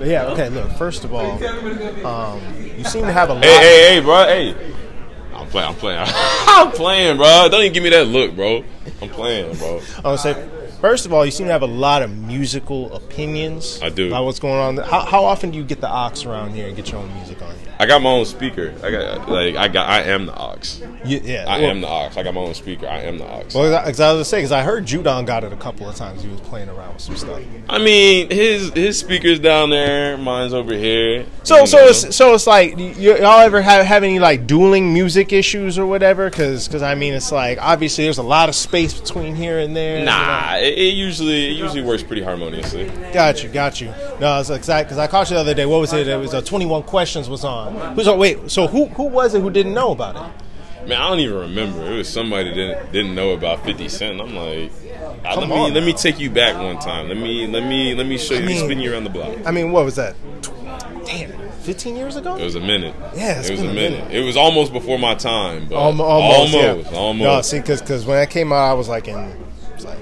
Yeah. 0.00 0.26
Okay. 0.26 0.48
Look. 0.48 0.70
First 0.72 1.04
of 1.04 1.12
all, 1.12 1.32
um, 2.06 2.40
you 2.76 2.84
seem 2.84 3.04
to 3.04 3.12
have 3.12 3.30
a 3.30 3.34
lot. 3.34 3.44
Hey, 3.44 3.58
hey, 3.58 3.94
hey, 3.94 4.00
bro. 4.00 4.24
Hey. 4.26 4.74
I'm 5.34 5.46
playing. 5.48 5.68
I'm 5.68 5.74
playing. 5.74 6.04
I'm 6.08 6.72
playing, 6.72 7.16
bro. 7.18 7.48
Don't 7.50 7.60
even 7.60 7.72
give 7.72 7.82
me 7.82 7.90
that 7.90 8.06
look, 8.06 8.34
bro. 8.34 8.64
I'm 9.02 9.08
playing, 9.10 9.56
bro. 9.56 9.80
Would 10.04 10.18
say, 10.18 10.48
first 10.80 11.06
of 11.06 11.12
all, 11.12 11.24
you 11.24 11.30
seem 11.30 11.46
to 11.46 11.52
have 11.52 11.62
a 11.62 11.66
lot 11.66 12.02
of 12.02 12.10
musical 12.16 12.92
opinions. 12.94 13.80
I 13.82 13.90
do. 13.90 14.08
About 14.08 14.24
what's 14.24 14.40
going 14.40 14.54
on. 14.54 14.76
How, 14.84 15.00
how 15.00 15.24
often 15.24 15.50
do 15.50 15.58
you 15.58 15.64
get 15.64 15.80
the 15.80 15.88
aux 15.88 16.12
around 16.26 16.52
here 16.54 16.66
and 16.66 16.76
get 16.76 16.90
your 16.90 17.00
own 17.00 17.12
music? 17.14 17.35
I 17.78 17.84
got 17.84 18.00
my 18.00 18.10
own 18.10 18.24
speaker. 18.24 18.74
I 18.82 18.90
got 18.90 19.28
like 19.28 19.56
I 19.56 19.68
got. 19.68 19.88
I 19.88 20.02
am 20.02 20.26
the 20.26 20.40
aux. 20.40 20.56
You, 21.04 21.20
yeah. 21.22 21.44
I 21.46 21.60
well, 21.60 21.70
am 21.70 21.80
the 21.82 21.88
aux. 21.88 22.10
I 22.16 22.22
got 22.22 22.32
my 22.32 22.40
own 22.40 22.54
speaker. 22.54 22.86
I 22.86 23.00
am 23.02 23.18
the 23.18 23.24
aux. 23.24 23.44
Well, 23.54 23.84
because 23.84 24.00
I 24.00 24.12
was 24.12 24.16
gonna 24.16 24.24
say, 24.24 24.38
because 24.38 24.52
I 24.52 24.62
heard 24.62 24.86
Judon 24.86 25.26
got 25.26 25.44
it 25.44 25.52
a 25.52 25.56
couple 25.56 25.86
of 25.86 25.94
times. 25.94 26.22
He 26.22 26.28
was 26.28 26.40
playing 26.40 26.70
around 26.70 26.94
with 26.94 27.02
some 27.02 27.16
stuff. 27.16 27.42
I 27.68 27.78
mean, 27.78 28.30
his 28.30 28.72
his 28.72 28.98
speakers 28.98 29.38
down 29.40 29.68
there, 29.68 30.16
mine's 30.16 30.54
over 30.54 30.72
here. 30.72 31.26
So, 31.42 31.60
you 31.60 31.66
so 31.66 31.76
know. 31.76 31.86
it's 31.88 32.16
so 32.16 32.34
it's 32.34 32.46
like 32.46 32.78
y'all 32.78 33.40
ever 33.40 33.60
have, 33.60 33.84
have 33.84 34.02
any 34.02 34.18
like 34.20 34.46
dueling 34.46 34.94
music 34.94 35.34
issues 35.34 35.78
or 35.78 35.84
whatever? 35.84 36.30
Because 36.30 36.66
because 36.66 36.82
I 36.82 36.94
mean, 36.94 37.12
it's 37.12 37.30
like 37.30 37.58
obviously 37.60 38.04
there's 38.04 38.18
a 38.18 38.22
lot 38.22 38.48
of 38.48 38.54
space 38.54 38.98
between 38.98 39.34
here 39.36 39.58
and 39.58 39.76
there. 39.76 39.98
you 39.98 40.04
know? 40.06 40.12
Nah, 40.12 40.56
it, 40.56 40.78
it 40.78 40.94
usually 40.94 41.48
it 41.48 41.58
usually 41.58 41.82
works 41.82 42.02
pretty 42.02 42.22
harmoniously. 42.22 42.86
Got 43.12 43.42
you, 43.42 43.50
got 43.50 43.82
you. 43.82 43.92
No, 44.18 44.40
it's 44.40 44.48
exact 44.48 44.88
because 44.88 44.98
I 44.98 45.08
caught 45.08 45.28
you 45.28 45.34
the 45.34 45.40
other 45.40 45.54
day. 45.54 45.66
What 45.66 45.80
was 45.80 45.92
it? 45.92 46.08
It 46.08 46.18
was 46.18 46.32
a 46.32 46.40
21 46.40 46.84
questions 46.84 47.28
was 47.28 47.44
on. 47.46 47.94
Who's 47.96 48.08
on? 48.08 48.18
Wait, 48.18 48.50
so 48.50 48.66
who 48.66 48.86
who 48.86 49.04
was 49.04 49.34
it 49.34 49.40
who 49.40 49.50
didn't 49.50 49.74
know 49.74 49.92
about 49.92 50.16
it? 50.16 50.88
Man, 50.88 51.00
I 51.00 51.08
don't 51.08 51.18
even 51.20 51.36
remember. 51.38 51.84
It 51.92 51.96
was 51.96 52.08
somebody 52.08 52.50
that 52.50 52.54
didn't 52.54 52.92
didn't 52.92 53.14
know 53.14 53.30
about 53.32 53.64
Fifty 53.64 53.88
Cent. 53.88 54.20
I'm 54.20 54.34
like, 54.36 54.70
Come 55.24 55.40
let 55.40 55.48
me 55.48 55.54
on 55.56 55.74
let 55.74 55.82
me 55.84 55.92
take 55.92 56.18
you 56.20 56.30
back 56.30 56.56
one 56.56 56.78
time. 56.78 57.08
Let 57.08 57.16
me 57.16 57.46
let 57.46 57.64
me 57.64 57.94
let 57.94 58.06
me 58.06 58.18
show 58.18 58.34
you, 58.34 58.40
I 58.42 58.46
mean- 58.46 58.64
spin 58.64 58.80
you 58.80 58.92
around 58.92 59.04
the 59.04 59.10
block. 59.10 59.36
I 59.46 59.50
mean, 59.50 59.72
what 59.72 59.84
was 59.84 59.96
that? 59.96 60.14
Damn, 61.04 61.30
15 61.60 61.96
years 61.96 62.16
ago. 62.16 62.36
It 62.36 62.42
was 62.44 62.56
a 62.56 62.60
minute. 62.60 62.94
Yeah, 63.14 63.38
it's 63.38 63.48
it 63.48 63.52
was 63.52 63.60
been 63.60 63.68
a 63.68 63.72
a 63.72 63.74
minute. 63.74 64.04
minute. 64.06 64.14
It 64.22 64.24
was 64.24 64.36
almost 64.36 64.72
before 64.72 64.98
my 64.98 65.14
time, 65.14 65.68
but 65.68 65.76
Almo- 65.76 66.02
almost, 66.04 66.54
almost, 66.54 66.90
yeah. 66.92 66.98
almost. 66.98 67.22
No, 67.24 67.42
see, 67.42 67.60
because 67.60 68.04
when 68.04 68.18
I 68.18 68.26
came 68.26 68.52
out, 68.52 68.70
I 68.70 68.72
was 68.74 68.88
like 68.88 69.06
in 69.08 69.14
was 69.74 69.84
like 69.84 69.98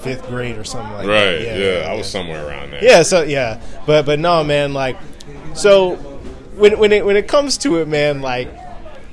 fifth 0.00 0.26
grade 0.28 0.56
or 0.58 0.64
something 0.64 0.92
like 0.94 1.06
right? 1.06 1.38
that. 1.38 1.58
Yeah, 1.82 1.90
I 1.90 1.94
was 1.94 2.08
somewhere 2.08 2.46
around 2.46 2.72
there. 2.72 2.82
Yeah, 2.84 3.02
so 3.02 3.22
yeah, 3.22 3.60
but 3.86 4.04
but 4.06 4.18
no, 4.18 4.42
man, 4.44 4.72
like, 4.74 4.96
so 5.54 5.96
when 6.58 6.78
when 6.78 6.92
it 6.92 7.04
when 7.04 7.16
it 7.16 7.28
comes 7.28 7.58
to 7.58 7.76
it, 7.76 7.88
man, 7.88 8.20
like. 8.20 8.48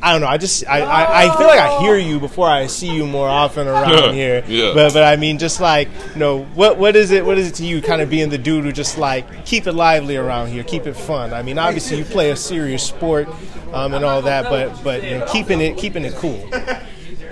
I 0.01 0.11
don't 0.11 0.21
know. 0.21 0.27
I 0.27 0.37
just 0.37 0.67
I, 0.67 0.81
I, 0.81 1.23
I 1.23 1.37
feel 1.37 1.47
like 1.47 1.57
I 1.57 1.79
hear 1.79 1.97
you 1.97 2.19
before 2.19 2.47
I 2.47 2.67
see 2.67 2.93
you 2.93 3.07
more 3.07 3.27
often 3.27 3.65
around 3.67 4.13
here. 4.13 4.43
Yeah. 4.47 4.73
But 4.75 4.93
but 4.93 5.01
I 5.01 5.15
mean, 5.15 5.39
just 5.39 5.59
like 5.59 5.87
you 6.13 6.19
know, 6.19 6.43
what 6.53 6.77
what 6.77 6.95
is 6.95 7.09
it? 7.09 7.25
What 7.25 7.39
is 7.39 7.47
it 7.47 7.55
to 7.55 7.65
you? 7.65 7.81
Kind 7.81 8.03
of 8.03 8.09
being 8.09 8.29
the 8.29 8.37
dude 8.37 8.65
who 8.65 8.71
just 8.71 8.99
like 8.99 9.45
keep 9.45 9.65
it 9.65 9.71
lively 9.71 10.15
around 10.15 10.49
here, 10.49 10.63
keep 10.63 10.85
it 10.85 10.93
fun. 10.93 11.33
I 11.33 11.41
mean, 11.41 11.57
obviously 11.57 11.97
you 11.97 12.05
play 12.05 12.29
a 12.29 12.35
serious 12.35 12.83
sport 12.83 13.27
um, 13.73 13.95
and 13.95 14.05
all 14.05 14.21
that, 14.21 14.43
but 14.43 14.83
but 14.83 15.01
you 15.01 15.17
know, 15.17 15.25
keeping 15.31 15.59
it 15.59 15.75
keeping 15.75 16.05
it 16.05 16.13
cool. 16.15 16.47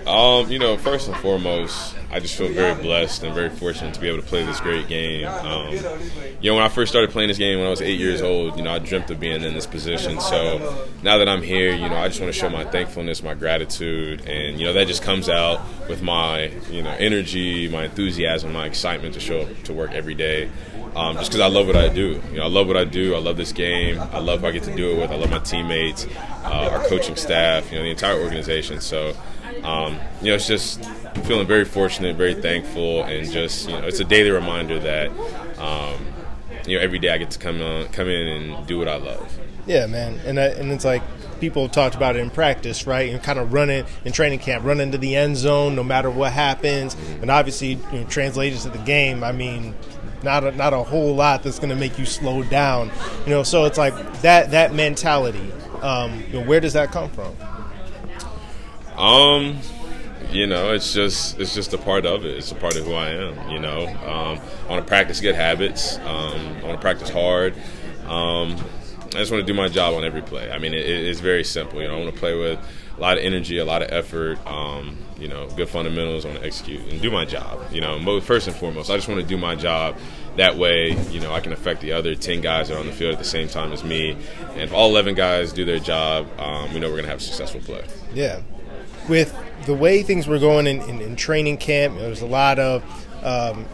Um, 0.07 0.49
you 0.49 0.57
know, 0.57 0.75
first 0.75 1.07
and 1.07 1.17
foremost, 1.17 1.95
I 2.13 2.19
just 2.19 2.35
feel 2.35 2.49
very 2.49 2.79
blessed 2.79 3.23
and 3.23 3.33
very 3.33 3.49
fortunate 3.49 3.95
to 3.95 3.99
be 3.99 4.07
able 4.07 4.21
to 4.21 4.27
play 4.27 4.45
this 4.45 4.59
great 4.59 4.87
game. 4.87 5.25
Um, 5.25 5.73
you 6.41 6.51
know, 6.51 6.55
when 6.55 6.63
I 6.63 6.69
first 6.69 6.91
started 6.91 7.09
playing 7.09 7.29
this 7.29 7.39
game 7.39 7.57
when 7.57 7.65
I 7.65 7.71
was 7.71 7.81
eight 7.81 7.99
years 7.99 8.21
old, 8.21 8.55
you 8.55 8.61
know, 8.61 8.71
I 8.71 8.77
dreamt 8.77 9.09
of 9.09 9.19
being 9.19 9.41
in 9.41 9.55
this 9.55 9.65
position. 9.65 10.19
So 10.21 10.87
now 11.01 11.17
that 11.17 11.27
I'm 11.27 11.41
here, 11.41 11.73
you 11.73 11.89
know, 11.89 11.95
I 11.95 12.09
just 12.09 12.21
want 12.21 12.31
to 12.31 12.39
show 12.39 12.49
my 12.49 12.65
thankfulness, 12.65 13.23
my 13.23 13.33
gratitude, 13.33 14.27
and 14.27 14.59
you 14.59 14.65
know, 14.67 14.73
that 14.73 14.85
just 14.85 15.01
comes 15.01 15.27
out 15.27 15.59
with 15.89 16.03
my, 16.03 16.51
you 16.69 16.83
know, 16.83 16.91
energy, 16.91 17.67
my 17.67 17.85
enthusiasm, 17.85 18.53
my 18.53 18.67
excitement 18.67 19.15
to 19.15 19.19
show 19.19 19.41
up 19.41 19.63
to 19.63 19.73
work 19.73 19.91
every 19.93 20.13
day. 20.13 20.51
Um, 20.95 21.15
just 21.15 21.31
because 21.31 21.41
I 21.41 21.47
love 21.47 21.65
what 21.65 21.75
I 21.75 21.89
do. 21.89 22.21
You 22.31 22.37
know, 22.37 22.43
I 22.43 22.47
love 22.49 22.67
what 22.67 22.77
I 22.77 22.83
do. 22.83 23.15
I 23.15 23.17
love 23.17 23.37
this 23.37 23.51
game. 23.51 23.99
I 23.99 24.19
love 24.19 24.41
who 24.41 24.47
I 24.47 24.51
get 24.51 24.61
to 24.65 24.75
do 24.75 24.91
it 24.91 24.99
with. 24.99 25.09
I 25.09 25.15
love 25.15 25.31
my 25.31 25.39
teammates, 25.39 26.05
uh, 26.43 26.69
our 26.71 26.83
coaching 26.85 27.15
staff, 27.15 27.71
you 27.71 27.79
know, 27.79 27.83
the 27.83 27.89
entire 27.89 28.21
organization. 28.21 28.79
So, 28.79 29.15
um, 29.63 29.97
you 30.21 30.27
know, 30.27 30.35
it's 30.35 30.45
just 30.45 30.85
feeling 31.23 31.47
very 31.47 31.65
fortunate, 31.65 32.02
very 32.11 32.33
thankful, 32.33 33.03
and 33.03 33.29
just 33.31 33.69
you 33.69 33.79
know, 33.79 33.87
it's 33.87 33.99
a 33.99 34.05
daily 34.05 34.31
reminder 34.31 34.79
that 34.79 35.09
um, 35.57 36.05
you 36.67 36.77
know 36.77 36.83
every 36.83 36.99
day 36.99 37.09
I 37.09 37.17
get 37.17 37.31
to 37.31 37.39
come 37.39 37.61
on, 37.61 37.87
come 37.89 38.09
in 38.09 38.27
and 38.27 38.67
do 38.67 38.77
what 38.79 38.87
I 38.87 38.97
love. 38.97 39.39
Yeah, 39.65 39.85
man, 39.85 40.19
and 40.25 40.37
that, 40.37 40.57
and 40.57 40.71
it's 40.71 40.83
like 40.83 41.01
people 41.39 41.63
have 41.63 41.71
talked 41.71 41.95
about 41.95 42.15
it 42.15 42.19
in 42.19 42.29
practice, 42.29 42.85
right? 42.85 43.11
And 43.11 43.21
kind 43.21 43.39
of 43.39 43.53
running 43.53 43.85
in 44.05 44.11
training 44.11 44.39
camp, 44.39 44.65
run 44.65 44.79
into 44.79 44.97
the 44.97 45.15
end 45.15 45.37
zone 45.37 45.75
no 45.75 45.83
matter 45.83 46.09
what 46.09 46.33
happens, 46.33 46.95
and 47.21 47.31
obviously 47.31 47.79
you 47.91 47.99
know, 47.99 48.03
translated 48.05 48.59
to 48.61 48.69
the 48.69 48.79
game. 48.79 49.23
I 49.23 49.31
mean, 49.31 49.75
not 50.23 50.43
a, 50.43 50.51
not 50.51 50.73
a 50.73 50.83
whole 50.83 51.13
lot 51.15 51.43
that's 51.43 51.59
going 51.59 51.69
to 51.69 51.75
make 51.75 51.99
you 51.99 52.05
slow 52.05 52.43
down, 52.43 52.91
you 53.25 53.31
know. 53.31 53.43
So 53.43 53.65
it's 53.65 53.77
like 53.77 53.93
that 54.21 54.51
that 54.51 54.73
mentality. 54.73 55.51
Um, 55.81 56.23
you 56.27 56.39
know, 56.39 56.45
where 56.45 56.61
does 56.61 56.73
that 56.73 56.91
come 56.91 57.09
from? 57.09 57.35
Um, 58.97 59.59
you 60.33 60.47
know, 60.47 60.73
it's 60.73 60.93
just 60.93 61.39
it's 61.39 61.53
just 61.53 61.73
a 61.73 61.77
part 61.77 62.05
of 62.05 62.25
it. 62.25 62.37
It's 62.37 62.51
a 62.51 62.55
part 62.55 62.75
of 62.75 62.85
who 62.85 62.93
I 62.93 63.09
am. 63.09 63.49
You 63.49 63.59
know, 63.59 63.87
um, 63.87 64.39
I 64.65 64.69
want 64.69 64.83
to 64.83 64.87
practice 64.87 65.21
good 65.21 65.35
habits. 65.35 65.97
Um, 65.99 66.57
I 66.57 66.63
want 66.63 66.75
to 66.75 66.81
practice 66.81 67.09
hard. 67.09 67.55
Um, 68.05 68.57
I 69.07 69.17
just 69.17 69.31
want 69.31 69.45
to 69.45 69.45
do 69.45 69.53
my 69.53 69.67
job 69.67 69.93
on 69.93 70.03
every 70.03 70.23
play. 70.23 70.49
I 70.49 70.57
mean, 70.57 70.73
it, 70.73 70.85
it's 70.85 71.19
very 71.19 71.43
simple. 71.43 71.81
You 71.81 71.87
know, 71.87 71.95
I 71.95 71.99
want 71.99 72.13
to 72.13 72.19
play 72.19 72.35
with 72.35 72.59
a 72.97 72.99
lot 72.99 73.17
of 73.17 73.23
energy, 73.23 73.59
a 73.59 73.65
lot 73.65 73.83
of 73.83 73.91
effort. 73.91 74.45
Um, 74.47 74.97
you 75.19 75.27
know, 75.27 75.47
good 75.49 75.69
fundamentals. 75.69 76.25
I 76.25 76.29
want 76.29 76.41
to 76.41 76.47
execute 76.47 76.81
and 76.91 77.01
do 77.01 77.11
my 77.11 77.23
job. 77.23 77.71
You 77.71 77.81
know, 77.81 78.19
first 78.21 78.47
and 78.47 78.55
foremost, 78.55 78.89
I 78.89 78.95
just 78.95 79.07
want 79.07 79.21
to 79.21 79.27
do 79.27 79.37
my 79.37 79.55
job. 79.55 79.97
That 80.35 80.57
way, 80.57 80.97
you 81.11 81.19
know, 81.19 81.31
I 81.31 81.39
can 81.39 81.53
affect 81.53 81.81
the 81.81 81.91
other 81.91 82.15
ten 82.15 82.41
guys 82.41 82.69
that 82.69 82.75
are 82.75 82.79
on 82.79 82.87
the 82.87 82.91
field 82.91 83.13
at 83.13 83.19
the 83.19 83.25
same 83.25 83.47
time 83.47 83.71
as 83.71 83.83
me. 83.83 84.17
And 84.51 84.61
if 84.61 84.73
all 84.73 84.89
eleven 84.89 85.13
guys 85.13 85.53
do 85.53 85.63
their 85.63 85.79
job, 85.79 86.27
um, 86.39 86.73
we 86.73 86.79
know 86.79 86.87
we're 86.87 86.95
going 86.95 87.03
to 87.03 87.09
have 87.11 87.19
a 87.19 87.23
successful 87.23 87.61
play. 87.61 87.85
Yeah, 88.13 88.41
with 89.09 89.35
the 89.65 89.73
way 89.73 90.03
things 90.03 90.27
were 90.27 90.39
going 90.39 90.67
in, 90.67 90.81
in, 90.81 91.01
in 91.01 91.15
training 91.15 91.57
camp, 91.57 91.97
there 91.97 92.09
was 92.09 92.21
a 92.21 92.25
lot 92.25 92.59
of, 92.59 92.83
um, 93.23 93.65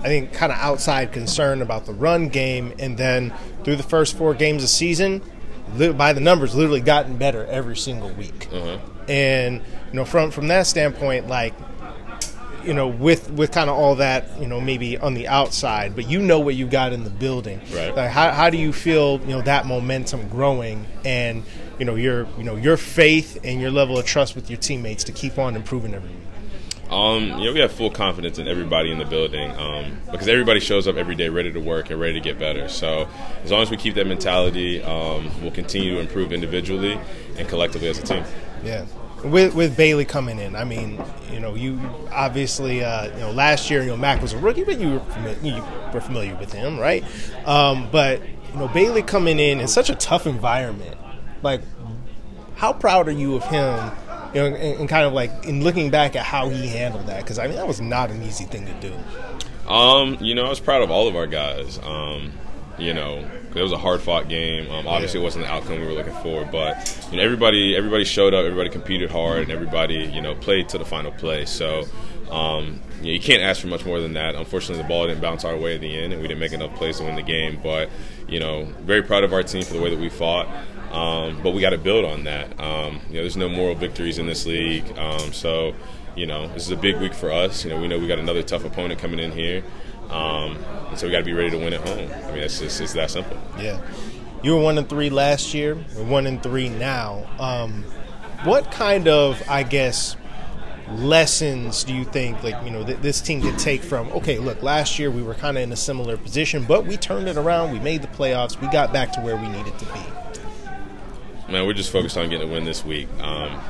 I 0.00 0.08
think, 0.08 0.32
kind 0.32 0.52
of 0.52 0.58
outside 0.58 1.12
concern 1.12 1.62
about 1.62 1.86
the 1.86 1.92
run 1.92 2.28
game, 2.28 2.72
and 2.78 2.96
then 2.96 3.32
through 3.64 3.76
the 3.76 3.82
first 3.82 4.16
four 4.16 4.34
games 4.34 4.62
of 4.62 4.68
season, 4.68 5.22
by 5.96 6.12
the 6.12 6.20
numbers, 6.20 6.54
literally 6.54 6.80
gotten 6.80 7.16
better 7.16 7.44
every 7.46 7.76
single 7.76 8.10
week. 8.10 8.48
Uh-huh. 8.52 8.78
And 9.08 9.56
you 9.56 9.94
know, 9.94 10.04
from 10.04 10.30
from 10.30 10.48
that 10.48 10.66
standpoint, 10.66 11.28
like. 11.28 11.54
You 12.66 12.74
know, 12.74 12.88
with 12.88 13.30
with 13.30 13.52
kind 13.52 13.70
of 13.70 13.76
all 13.76 13.96
that, 13.96 14.40
you 14.40 14.46
know, 14.46 14.60
maybe 14.60 14.98
on 14.98 15.14
the 15.14 15.28
outside, 15.28 15.94
but 15.94 16.08
you 16.08 16.20
know 16.20 16.40
what 16.40 16.54
you 16.54 16.66
got 16.66 16.92
in 16.92 17.04
the 17.04 17.10
building. 17.10 17.60
Right. 17.72 17.94
Like, 17.94 18.10
how, 18.10 18.32
how 18.32 18.50
do 18.50 18.56
you 18.56 18.72
feel, 18.72 19.20
you 19.20 19.28
know, 19.28 19.42
that 19.42 19.66
momentum 19.66 20.28
growing, 20.28 20.84
and 21.04 21.44
you 21.78 21.84
know 21.84 21.94
your 21.94 22.26
you 22.38 22.44
know 22.44 22.56
your 22.56 22.76
faith 22.76 23.38
and 23.44 23.60
your 23.60 23.70
level 23.70 23.98
of 23.98 24.04
trust 24.04 24.34
with 24.34 24.50
your 24.50 24.58
teammates 24.58 25.04
to 25.04 25.12
keep 25.12 25.38
on 25.38 25.56
improving 25.56 25.94
every 25.94 26.10
week. 26.10 26.18
Um, 26.90 27.38
you 27.38 27.46
know, 27.46 27.52
we 27.52 27.60
have 27.60 27.72
full 27.72 27.90
confidence 27.90 28.38
in 28.38 28.46
everybody 28.46 28.92
in 28.92 28.98
the 28.98 29.04
building 29.04 29.50
um, 29.56 29.98
because 30.10 30.28
everybody 30.28 30.60
shows 30.60 30.86
up 30.86 30.96
every 30.96 31.16
day 31.16 31.28
ready 31.28 31.52
to 31.52 31.58
work 31.58 31.90
and 31.90 32.00
ready 32.00 32.14
to 32.14 32.20
get 32.20 32.38
better. 32.38 32.68
So 32.68 33.08
as 33.42 33.50
long 33.50 33.62
as 33.62 33.70
we 33.70 33.76
keep 33.76 33.94
that 33.94 34.06
mentality, 34.06 34.82
um, 34.82 35.28
we'll 35.42 35.50
continue 35.50 35.94
to 35.94 36.00
improve 36.00 36.32
individually 36.32 36.98
and 37.36 37.48
collectively 37.48 37.88
as 37.88 37.98
a 37.98 38.02
team. 38.02 38.24
Yeah. 38.62 38.86
With 39.30 39.54
with 39.54 39.76
Bailey 39.76 40.04
coming 40.04 40.38
in, 40.38 40.54
I 40.56 40.64
mean, 40.64 41.02
you 41.32 41.40
know, 41.40 41.54
you 41.54 41.80
obviously, 42.12 42.84
uh, 42.84 43.06
you 43.06 43.20
know, 43.20 43.32
last 43.32 43.70
year, 43.70 43.82
you 43.82 43.88
know, 43.88 43.96
Mac 43.96 44.22
was 44.22 44.32
a 44.32 44.38
rookie, 44.38 44.64
but 44.64 44.78
you 44.78 44.94
were 44.94 45.00
familiar, 45.00 45.38
you 45.42 45.64
were 45.92 46.00
familiar 46.00 46.36
with 46.36 46.52
him, 46.52 46.78
right? 46.78 47.04
Um, 47.44 47.88
but 47.90 48.20
you 48.52 48.58
know, 48.58 48.68
Bailey 48.68 49.02
coming 49.02 49.38
in 49.38 49.60
in 49.60 49.68
such 49.68 49.90
a 49.90 49.94
tough 49.94 50.26
environment, 50.26 50.96
like, 51.42 51.60
how 52.54 52.72
proud 52.72 53.08
are 53.08 53.12
you 53.12 53.34
of 53.34 53.44
him? 53.44 53.92
You 54.34 54.40
know, 54.40 54.46
and, 54.46 54.80
and 54.80 54.88
kind 54.88 55.06
of 55.06 55.12
like 55.12 55.30
in 55.44 55.62
looking 55.62 55.90
back 55.90 56.16
at 56.16 56.24
how 56.24 56.48
he 56.48 56.66
handled 56.68 57.06
that, 57.06 57.22
because 57.22 57.38
I 57.38 57.46
mean, 57.46 57.56
that 57.56 57.66
was 57.66 57.80
not 57.80 58.10
an 58.10 58.22
easy 58.22 58.44
thing 58.44 58.66
to 58.66 58.72
do. 58.80 58.94
Um, 59.70 60.16
you 60.20 60.34
know, 60.34 60.46
I 60.46 60.48
was 60.48 60.60
proud 60.60 60.82
of 60.82 60.90
all 60.90 61.08
of 61.08 61.16
our 61.16 61.26
guys. 61.26 61.78
Um, 61.82 62.32
you 62.78 62.94
know, 62.94 63.28
it 63.56 63.62
was 63.62 63.72
a 63.72 63.78
hard 63.78 64.00
fought 64.00 64.28
game. 64.28 64.70
Um, 64.70 64.86
obviously, 64.86 65.20
it 65.20 65.22
wasn't 65.22 65.46
the 65.46 65.50
outcome 65.50 65.80
we 65.80 65.86
were 65.86 65.92
looking 65.92 66.14
for, 66.14 66.44
but 66.44 67.08
you 67.10 67.16
know, 67.16 67.22
everybody 67.22 67.76
everybody 67.76 68.04
showed 68.04 68.34
up, 68.34 68.44
everybody 68.44 68.70
competed 68.70 69.10
hard, 69.10 69.42
and 69.42 69.50
everybody 69.50 70.10
you 70.12 70.20
know 70.20 70.34
played 70.34 70.68
to 70.70 70.78
the 70.78 70.84
final 70.84 71.12
play. 71.12 71.44
So. 71.44 71.84
Um, 72.30 72.80
you, 73.02 73.06
know, 73.06 73.12
you 73.12 73.20
can't 73.20 73.40
ask 73.40 73.60
for 73.60 73.68
much 73.68 73.86
more 73.86 74.00
than 74.00 74.14
that. 74.14 74.34
Unfortunately, 74.34 74.82
the 74.82 74.88
ball 74.88 75.06
didn't 75.06 75.20
bounce 75.20 75.44
our 75.44 75.56
way 75.56 75.76
at 75.76 75.80
the 75.80 75.96
end, 75.96 76.12
and 76.12 76.20
we 76.20 76.26
didn't 76.26 76.40
make 76.40 76.50
enough 76.50 76.74
plays 76.74 76.98
to 76.98 77.04
win 77.04 77.14
the 77.14 77.22
game. 77.22 77.60
But 77.62 77.88
you 78.26 78.40
know, 78.40 78.64
very 78.80 79.00
proud 79.00 79.22
of 79.22 79.32
our 79.32 79.44
team 79.44 79.62
for 79.62 79.74
the 79.74 79.80
way 79.80 79.90
that 79.90 79.98
we 80.00 80.08
fought. 80.08 80.48
Um, 80.92 81.40
but 81.42 81.52
we 81.52 81.60
got 81.60 81.70
to 81.70 81.78
build 81.78 82.04
on 82.04 82.24
that. 82.24 82.58
Um, 82.60 83.00
you 83.08 83.14
know, 83.14 83.20
there's 83.20 83.36
no 83.36 83.48
moral 83.48 83.74
victories 83.74 84.18
in 84.18 84.26
this 84.26 84.46
league, 84.46 84.86
um, 84.98 85.32
so 85.32 85.74
you 86.16 86.26
know 86.26 86.48
this 86.48 86.64
is 86.64 86.70
a 86.70 86.76
big 86.76 86.96
week 86.96 87.14
for 87.14 87.30
us. 87.30 87.64
You 87.64 87.70
know, 87.70 87.80
we 87.80 87.86
know 87.86 87.98
we 87.98 88.08
got 88.08 88.18
another 88.18 88.42
tough 88.42 88.64
opponent 88.64 88.98
coming 88.98 89.20
in 89.20 89.30
here, 89.30 89.62
um, 90.10 90.56
and 90.88 90.98
so 90.98 91.06
we 91.06 91.12
got 91.12 91.18
to 91.18 91.24
be 91.24 91.32
ready 91.32 91.50
to 91.50 91.58
win 91.58 91.72
at 91.72 91.86
home. 91.86 92.10
I 92.10 92.32
mean, 92.32 92.42
it's 92.42 92.58
just 92.58 92.80
it's 92.80 92.92
that 92.94 93.10
simple. 93.10 93.38
Yeah, 93.58 93.80
you 94.42 94.54
were 94.54 94.60
one 94.60 94.78
and 94.78 94.88
three 94.88 95.10
last 95.10 95.54
year. 95.54 95.76
We're 95.96 96.04
one 96.04 96.26
and 96.26 96.42
three 96.42 96.68
now. 96.68 97.26
Um, 97.38 97.84
what 98.44 98.70
kind 98.70 99.08
of, 99.08 99.42
I 99.48 99.62
guess, 99.62 100.16
lessons 100.90 101.82
do 101.82 101.94
you 101.94 102.04
think 102.04 102.40
like 102.44 102.54
you 102.64 102.70
know 102.70 102.84
th- 102.84 102.98
this 102.98 103.20
team 103.20 103.42
could 103.42 103.58
take 103.58 103.82
from 103.82 104.06
okay 104.12 104.38
look 104.38 104.62
last 104.62 105.00
year 105.00 105.10
we 105.10 105.20
were 105.20 105.34
kind 105.34 105.56
of 105.56 105.62
in 105.64 105.72
a 105.72 105.76
similar 105.76 106.16
position 106.16 106.62
but 106.62 106.86
we 106.86 106.96
turned 106.96 107.26
it 107.26 107.36
around 107.36 107.72
we 107.72 107.80
made 107.80 108.00
the 108.02 108.08
playoffs 108.08 108.60
we 108.60 108.68
got 108.68 108.92
back 108.92 109.10
to 109.10 109.20
where 109.20 109.36
we 109.36 109.48
needed 109.48 109.76
to 109.80 109.84
be 109.86 110.00
man, 111.48 111.66
we're 111.66 111.72
just 111.72 111.90
focused 111.90 112.16
on 112.16 112.28
getting 112.28 112.48
a 112.48 112.52
win 112.52 112.64
this 112.64 112.84
week. 112.84 113.08
Um, 113.20 113.60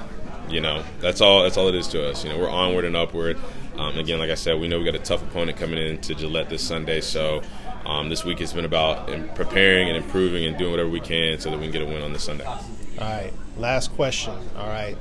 you 0.48 0.60
know, 0.60 0.84
that's 1.00 1.20
all. 1.20 1.42
That's 1.42 1.56
all 1.56 1.68
it 1.68 1.74
is 1.74 1.88
to 1.88 2.08
us. 2.08 2.24
You 2.24 2.30
know, 2.30 2.38
we're 2.38 2.50
onward 2.50 2.84
and 2.84 2.96
upward. 2.96 3.38
Um, 3.76 3.98
again, 3.98 4.18
like 4.18 4.30
I 4.30 4.34
said, 4.34 4.58
we 4.58 4.68
know 4.68 4.78
we 4.78 4.84
got 4.84 4.94
a 4.94 4.98
tough 4.98 5.22
opponent 5.22 5.58
coming 5.58 5.78
in 5.78 6.00
to 6.02 6.14
Gillette 6.14 6.48
this 6.48 6.62
Sunday. 6.62 7.00
So 7.00 7.42
um, 7.84 8.08
this 8.08 8.24
week 8.24 8.38
has 8.38 8.52
been 8.52 8.64
about 8.64 9.06
preparing 9.34 9.88
and 9.88 9.96
improving 9.96 10.44
and 10.46 10.56
doing 10.56 10.70
whatever 10.70 10.88
we 10.88 11.00
can 11.00 11.38
so 11.38 11.50
that 11.50 11.58
we 11.58 11.64
can 11.64 11.72
get 11.72 11.82
a 11.82 11.86
win 11.86 12.02
on 12.02 12.12
this 12.12 12.24
Sunday. 12.24 12.44
All 12.44 12.60
right, 12.98 13.32
last 13.56 13.94
question. 13.94 14.34
All 14.56 14.68
right, 14.68 14.96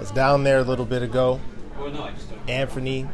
it's 0.00 0.10
down 0.10 0.44
there 0.44 0.58
a 0.58 0.64
little 0.64 0.86
bit 0.86 1.02
ago. 1.02 1.40
Anthony, 2.48 3.06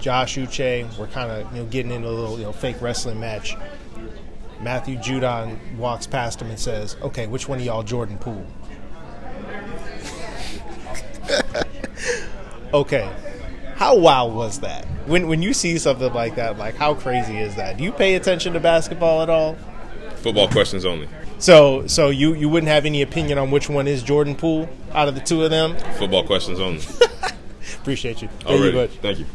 Josh 0.00 0.36
Uche, 0.36 0.98
we're 0.98 1.06
kind 1.08 1.30
of 1.30 1.52
you 1.52 1.62
know 1.62 1.68
getting 1.68 1.92
into 1.92 2.08
a 2.08 2.10
little 2.10 2.38
you 2.38 2.44
know 2.44 2.52
fake 2.52 2.80
wrestling 2.80 3.20
match. 3.20 3.56
Matthew 4.60 4.96
Judon 4.96 5.76
walks 5.76 6.06
past 6.06 6.40
him 6.40 6.48
and 6.48 6.58
says, 6.58 6.96
"Okay, 7.02 7.26
which 7.26 7.48
one 7.48 7.58
of 7.58 7.64
y'all 7.64 7.82
Jordan 7.82 8.18
Poole?" 8.18 8.46
okay, 12.74 13.10
how 13.76 13.96
wild 13.96 14.34
was 14.34 14.60
that? 14.60 14.86
When 15.06 15.28
when 15.28 15.42
you 15.42 15.52
see 15.52 15.78
something 15.78 16.12
like 16.12 16.36
that, 16.36 16.58
like 16.58 16.76
how 16.76 16.94
crazy 16.94 17.38
is 17.38 17.56
that? 17.56 17.76
Do 17.76 17.84
you 17.84 17.92
pay 17.92 18.14
attention 18.14 18.52
to 18.54 18.60
basketball 18.60 19.22
at 19.22 19.28
all? 19.28 19.56
Football 20.16 20.48
questions 20.48 20.84
only. 20.84 21.08
So 21.38 21.86
so 21.86 22.10
you 22.10 22.34
you 22.34 22.48
wouldn't 22.48 22.70
have 22.70 22.86
any 22.86 23.02
opinion 23.02 23.38
on 23.38 23.50
which 23.50 23.68
one 23.68 23.86
is 23.86 24.02
Jordan 24.02 24.34
Poole 24.34 24.68
out 24.92 25.08
of 25.08 25.14
the 25.14 25.20
two 25.20 25.44
of 25.44 25.50
them? 25.50 25.76
Football 25.98 26.24
questions 26.24 26.60
only. 26.60 26.82
Appreciate 27.80 28.22
you. 28.22 28.28
Thank 28.28 28.74
you. 28.74 28.86
Thank 29.02 29.18
you. 29.18 29.26